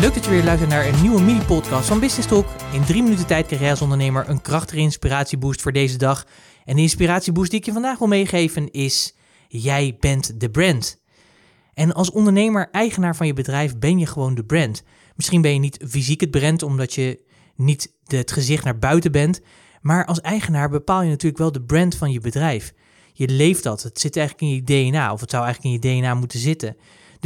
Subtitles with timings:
[0.00, 2.46] Leuk dat je weer luistert naar een nieuwe mini-podcast van Business Talk.
[2.72, 6.26] In drie minuten tijd krijg jij als ondernemer een krachtige inspiratieboost voor deze dag.
[6.64, 9.14] En de inspiratieboost die ik je vandaag wil meegeven is:
[9.48, 11.00] jij bent de brand.
[11.74, 14.82] En als ondernemer, eigenaar van je bedrijf, ben je gewoon de brand.
[15.14, 17.22] Misschien ben je niet fysiek het brand omdat je
[17.54, 19.40] niet het gezicht naar buiten bent,
[19.80, 22.72] maar als eigenaar bepaal je natuurlijk wel de brand van je bedrijf.
[23.12, 26.00] Je leeft dat, het zit eigenlijk in je DNA, of het zou eigenlijk in je
[26.00, 26.76] DNA moeten zitten.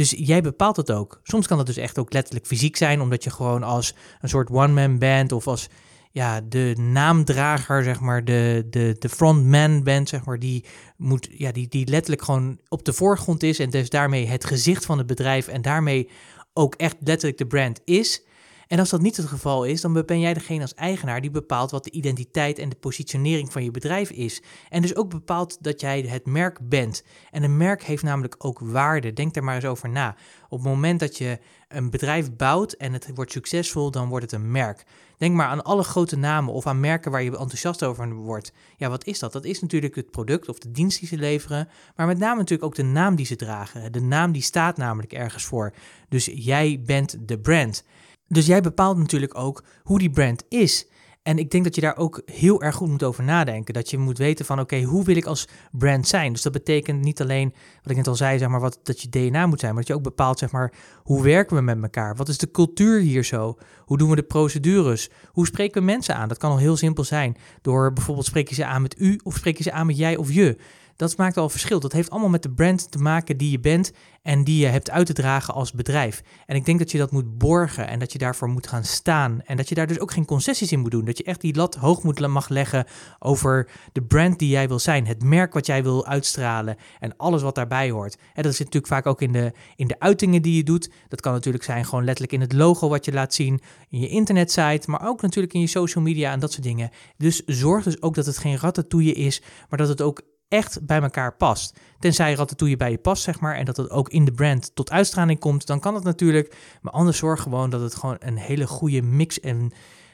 [0.01, 1.19] Dus jij bepaalt het ook.
[1.23, 4.49] Soms kan dat dus echt ook letterlijk fysiek zijn, omdat je gewoon als een soort
[4.49, 5.67] one-man band of als
[6.11, 10.65] ja, de naamdrager, zeg maar, de, de, de frontman bent, zeg maar, die,
[10.97, 14.85] moet, ja, die, die letterlijk gewoon op de voorgrond is en dus daarmee het gezicht
[14.85, 16.09] van het bedrijf en daarmee
[16.53, 18.23] ook echt letterlijk de brand is.
[18.71, 21.71] En als dat niet het geval is, dan ben jij degene als eigenaar die bepaalt
[21.71, 24.41] wat de identiteit en de positionering van je bedrijf is.
[24.69, 27.03] En dus ook bepaalt dat jij het merk bent.
[27.31, 29.13] En een merk heeft namelijk ook waarde.
[29.13, 30.15] Denk er maar eens over na.
[30.49, 34.41] Op het moment dat je een bedrijf bouwt en het wordt succesvol, dan wordt het
[34.41, 34.83] een merk.
[35.17, 38.53] Denk maar aan alle grote namen of aan merken waar je enthousiast over wordt.
[38.77, 39.33] Ja, wat is dat?
[39.33, 42.63] Dat is natuurlijk het product of de dienst die ze leveren, maar met name natuurlijk
[42.63, 43.91] ook de naam die ze dragen.
[43.91, 45.73] De naam die staat namelijk ergens voor.
[46.09, 47.83] Dus jij bent de brand.
[48.31, 50.87] Dus jij bepaalt natuurlijk ook hoe die brand is.
[51.23, 53.73] En ik denk dat je daar ook heel erg goed moet over nadenken.
[53.73, 56.33] Dat je moet weten van oké, hoe wil ik als brand zijn?
[56.33, 59.09] Dus dat betekent niet alleen, wat ik net al zei, zeg maar, wat, dat je
[59.09, 60.73] DNA moet zijn, maar dat je ook bepaalt, zeg maar,
[61.03, 62.15] hoe werken we met elkaar?
[62.15, 63.57] Wat is de cultuur hier zo?
[63.85, 65.09] Hoe doen we de procedures?
[65.27, 66.27] Hoe spreken we mensen aan?
[66.27, 67.37] Dat kan al heel simpel zijn.
[67.61, 70.17] Door bijvoorbeeld spreek je ze aan met u of spreek je ze aan met jij
[70.17, 70.57] of je.
[71.01, 71.79] Dat maakt al verschil.
[71.79, 74.89] Dat heeft allemaal met de brand te maken die je bent en die je hebt
[74.89, 76.23] uit te dragen als bedrijf.
[76.45, 79.41] En ik denk dat je dat moet borgen en dat je daarvoor moet gaan staan.
[79.45, 81.05] En dat je daar dus ook geen concessies in moet doen.
[81.05, 82.85] Dat je echt die lat hoog moet mag leggen
[83.19, 85.07] over de brand die jij wil zijn.
[85.07, 88.17] Het merk wat jij wil uitstralen en alles wat daarbij hoort.
[88.33, 90.89] En dat zit natuurlijk vaak ook in de, in de uitingen die je doet.
[91.07, 94.07] Dat kan natuurlijk zijn gewoon letterlijk in het logo wat je laat zien, in je
[94.07, 96.89] internetsite, maar ook natuurlijk in je social media en dat soort dingen.
[97.17, 101.01] Dus zorg dus ook dat het geen ratatouille is, maar dat het ook echt bij
[101.01, 101.79] elkaar past.
[101.99, 104.91] Tenzij Ratatouille bij je past, zeg maar, en dat het ook in de brand tot
[104.91, 106.55] uitstraling komt, dan kan het natuurlijk.
[106.81, 109.71] Maar anders zorg gewoon dat het gewoon een hele goede mix en,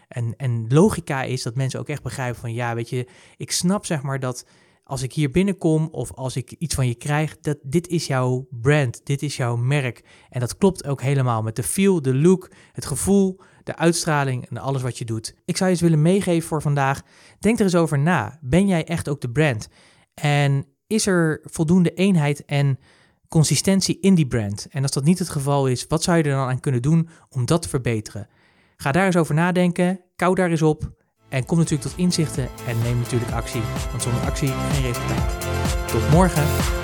[0.08, 3.86] en, en logica is, dat mensen ook echt begrijpen van, ja, weet je, ik snap
[3.86, 4.46] zeg maar dat
[4.84, 8.48] als ik hier binnenkom of als ik iets van je krijg, dat dit is jouw
[8.50, 10.04] brand, dit is jouw merk.
[10.30, 14.58] En dat klopt ook helemaal met de feel, de look, het gevoel, de uitstraling en
[14.58, 15.36] alles wat je doet.
[15.46, 17.02] Ik zou je eens willen meegeven voor vandaag.
[17.40, 18.40] Denk er eens over na.
[18.42, 19.70] Ben jij echt ook de brand?
[20.22, 22.80] En is er voldoende eenheid en
[23.28, 24.68] consistentie in die brand?
[24.70, 27.10] En als dat niet het geval is, wat zou je er dan aan kunnen doen
[27.30, 28.28] om dat te verbeteren?
[28.78, 30.92] Ga daar eens over nadenken, kou daar eens op
[31.30, 35.48] en kom natuurlijk tot inzichten en neem natuurlijk actie, want zonder actie geen resultaat.
[35.88, 36.77] Tot morgen!